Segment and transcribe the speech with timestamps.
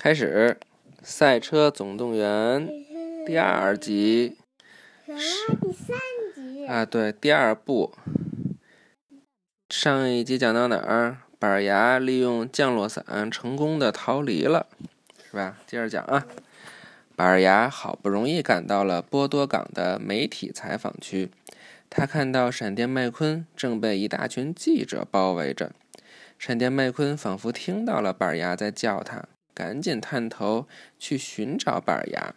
[0.00, 0.56] 开始，
[1.02, 2.68] 《赛车总动员》
[3.26, 4.36] 第二集。
[5.08, 5.18] 啊，
[5.60, 5.98] 第三
[6.36, 6.64] 集。
[6.66, 7.92] 啊，对，第二部。
[9.68, 11.18] 上一集讲到哪儿？
[11.40, 14.68] 板牙利用降落伞成功的逃离了，
[15.28, 15.58] 是吧？
[15.66, 16.24] 接着讲啊。
[17.16, 21.32] 板牙好不容易赶到了波多港的媒体采访区，
[21.90, 25.72] 他看到闪电麦昆正被一大群记者包围着。
[26.38, 29.24] 闪电麦昆仿佛听到了板牙在叫他，
[29.58, 30.68] 赶紧探头
[31.00, 32.32] 去寻找板牙。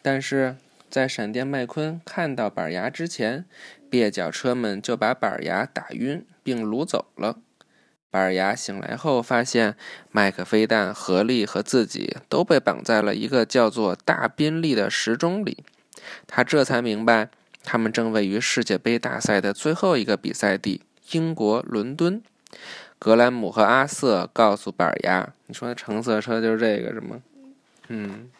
[0.00, 0.54] 但是
[0.88, 3.44] 在闪电麦昆看到板牙之前，
[3.90, 7.40] 蹩脚车们就把板牙打晕并掳走了。
[8.08, 9.76] 板牙醒来后，发现
[10.12, 15.64] 麦克飞弹、合力和自己都被绑在了一个叫做大宾利的时钟里。
[16.28, 17.30] 他这才明白，
[17.64, 22.22] 他们正位于世界杯大赛的最后一个比赛地——英国伦敦。
[23.04, 27.20] 格兰姆和阿瑟告诉板牙：“你说的橙色车就是这个，是吗？”
[27.88, 28.30] 嗯，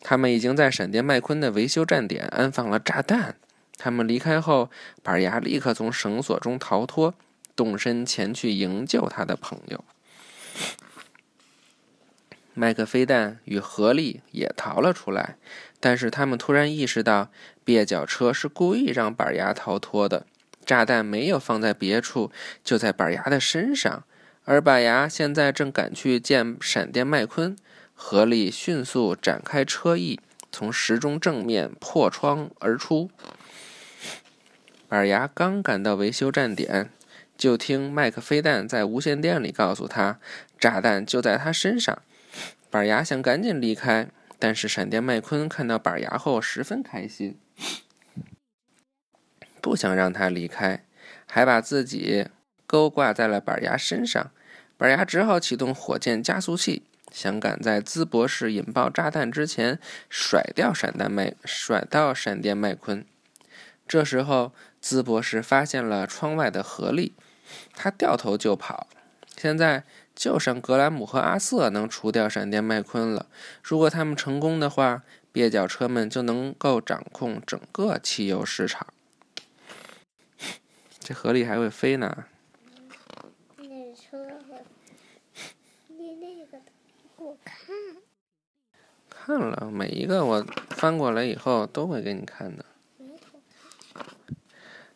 [0.00, 3.36] 他们已经在闪电麦昆的维修站点安放了炸弹。
[3.78, 4.70] 他们离开后，
[5.04, 7.14] 板牙立刻从绳索中逃脱。
[7.54, 9.84] 动身前去营救他的朋友，
[12.54, 15.36] 麦克飞弹与合力也逃了出来，
[15.78, 17.30] 但是他们突然意识到，
[17.64, 20.26] 蹩脚车是故意让板牙逃脱的，
[20.70, 22.30] 炸弹没有放在别处，
[22.62, 24.04] 就在板牙的身上，
[24.44, 27.56] 而板牙现在正赶去见闪电麦昆，
[27.92, 30.20] 合力迅速展开车翼，
[30.52, 33.10] 从时钟正面破窗而出。
[34.86, 36.90] 板牙刚赶到维修站点。
[37.36, 40.20] 就听麦克飞弹在无线电里告诉他，
[40.60, 41.98] 炸弹就在他身上。
[42.70, 44.06] 板牙想赶紧离开，
[44.38, 47.36] 但是闪电麦昆看到板牙后十分开心，
[49.60, 50.84] 不想让他离开，
[51.26, 52.26] 还把自己
[52.66, 54.30] 勾挂在了板牙身上。
[54.76, 63.04] 板牙只好启动火箭加速器，想赶在淄博士引爆炸弹之前甩掉闪电麦，甩到闪电麦昆。
[63.86, 67.12] 这时候，淄博士发现了窗外的合力。
[67.74, 68.86] 他掉头就跑，
[69.36, 69.82] 现在
[70.14, 73.26] 就剩格兰姆和阿瑟能除掉闪电麦昆了。
[73.62, 78.86] 如果他们成功的话，蹩脚车们就能够掌控整个汽油市场。
[81.10, 82.24] 这河里还会飞呢。
[83.56, 84.16] 那车
[85.88, 86.60] 你那个
[87.16, 87.66] 我看
[89.08, 92.64] 看了每一个，我翻过来以后都会给你看的。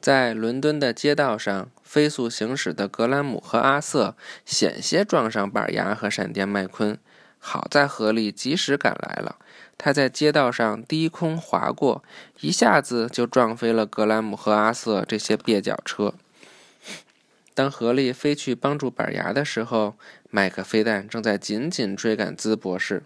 [0.00, 1.68] 在伦敦的街道上。
[1.82, 6.98] 飞速行驶的格兰姆和阿瑟险些撞上板牙和闪电麦昆，
[7.48, 9.36] 好在合力及时赶来了。
[9.78, 12.02] 他在街道上低空划过，
[12.40, 16.14] 一下子就撞飞了格兰姆和阿瑟这些蹩脚车。
[17.54, 19.94] 当合力飞去帮助板牙的时候，
[20.28, 23.04] 麦克飞弹正在紧紧追赶兹博士。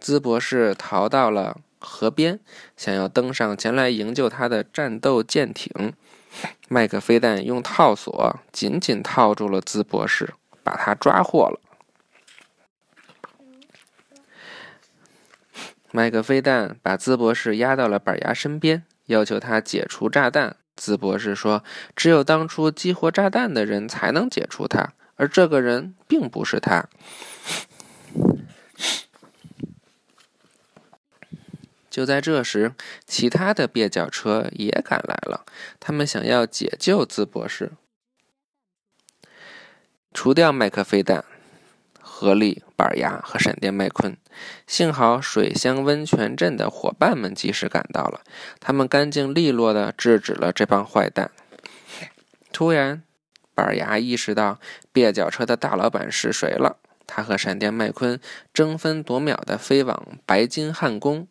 [0.00, 2.40] 兹博士逃到了河边，
[2.74, 5.92] 想要登上前来营救他的战斗舰艇。
[6.68, 10.32] 麦克飞弹用套索紧紧套住了兹博士，
[10.64, 11.60] 把他抓获了。
[15.94, 20.56] 麦克飞弹把兹博士压到了板牙身边，要求他解除炸弹。
[20.74, 21.62] 兹博士说
[21.94, 26.88] ：“只有当初激活炸弹的人才能解除它，而这个人并不是他。”
[31.90, 32.72] 就在这时，
[33.06, 35.44] 其他的蹩脚车也赶来了。
[35.78, 37.72] 他们想要解救兹博士，
[40.14, 41.22] 除掉麦克飞弹、
[42.22, 44.16] 合力、板牙和闪电麦昆。
[44.64, 48.20] 幸好水乡温泉镇的伙伴们及时赶到了，
[48.60, 51.32] 他们干净利落的制止了这帮坏蛋。
[52.52, 53.02] 突然，
[53.56, 54.60] 板牙意识到
[54.94, 56.76] 蹩脚车的大老板是谁了。
[57.08, 58.20] 他和闪电麦昆
[58.54, 61.26] 争分夺秒的飞往白金汉宫。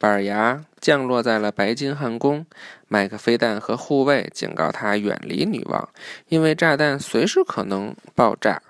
[0.00, 2.46] 板牙降落在了白金汉宫，
[2.88, 5.86] 麦克飞弹和护卫警告他远离女王，
[6.28, 8.62] 因为炸弹随时可能爆炸。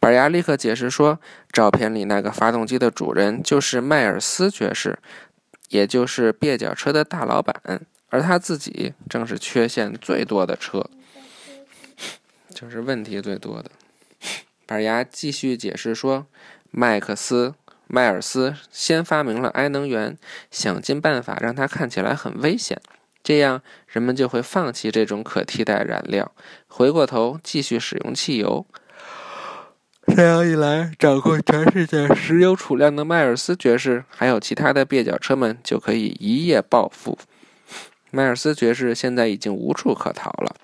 [0.00, 1.20] 板牙立刻解释说，
[1.52, 4.98] 照片里那个发动机的主人就是迈尔斯爵士，
[5.68, 10.90] 也就是蹩脚车的大老板，而他自己正是缺陷最多的车，
[12.52, 13.70] 就是问题最多的。
[14.66, 16.26] 板牙继续解释说，
[16.72, 17.54] 麦克斯。
[17.94, 20.16] 迈尔斯先发明了埃能源，
[20.50, 22.80] 想尽办法让它看起来很危险，
[23.22, 26.32] 这样人们就会放弃这种可替代燃料，
[26.66, 28.64] 回过头继续使用汽油。
[30.16, 37.18] 这样一来，掌控全世界石油储量的迈尔斯爵士，还有其他的蹩脚车们就可以一夜暴富。
[38.10, 40.56] 迈尔斯爵士现在已经无处可逃了，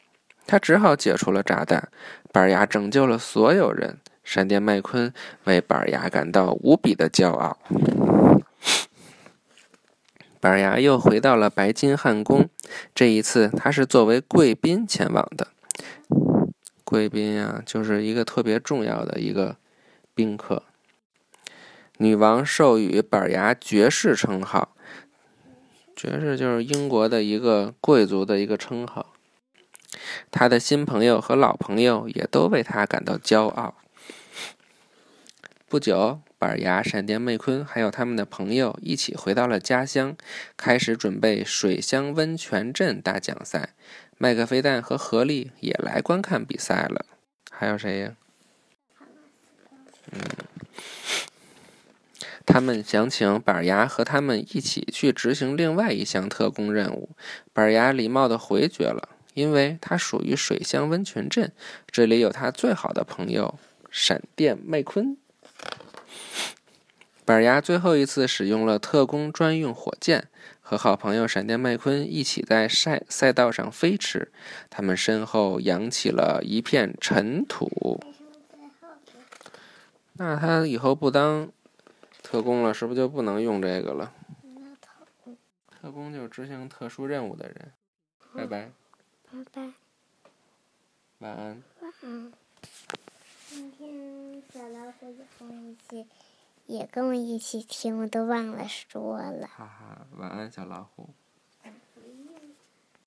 [0.47, 1.91] 他只好解除了炸弹，
[2.33, 3.99] 板牙拯救了所有人。
[4.31, 5.11] 闪电麦昆
[5.45, 7.57] 为板牙感到无比的骄傲。
[10.39, 12.51] 板牙又回到了白金汉宫，
[12.95, 15.49] 这一次他是作为贵宾前往的。
[16.85, 19.57] 贵宾呀，就是一个特别重要的一个
[20.15, 20.63] 宾客。
[21.97, 24.75] 女王授予板牙爵士称号，
[25.97, 29.15] 爵士就是英国的一个贵族的一个称号。
[30.31, 33.75] 他的新朋友和老朋友也都为他感到骄傲。
[35.71, 40.17] 不久，板牙、闪电麦昆还有他们的朋友一起回到了家乡，
[40.57, 43.75] 开始准备水乡温泉镇大奖赛。
[44.17, 47.05] 麦克飞弹和何力也来观看比赛了。
[47.51, 48.17] 还有谁呀？
[50.11, 50.21] 嗯，
[52.47, 57.11] 他们想请板牙和他们一起去执行另外一项特工任务。
[57.53, 61.53] 板牙礼貌的回绝了，因为他属于水乡温泉镇，
[61.91, 63.59] 这里有他最好的朋友
[63.91, 65.19] 闪电麦昆。
[67.29, 70.31] 板牙最后一次使用了特工专用火箭，
[70.63, 74.33] 和好朋友闪电麦昆一起在赛赛道上飞驰。
[74.71, 78.01] 他们身后扬起了一片尘土。
[80.15, 81.53] 那他以后不当
[82.23, 84.11] 特工了，是不是就不能用这个了？
[85.69, 87.73] 特工就是执行特殊任务的人。
[88.35, 88.71] 拜拜。
[89.31, 89.63] 拜拜。
[91.19, 91.63] 晚安。
[91.83, 92.33] 晚安。
[93.51, 96.07] 今天小老虎也跟我一起，
[96.69, 99.47] 也跟我一起听，我都忘了说了。
[99.47, 101.15] 哈哈，晚安，小老虎。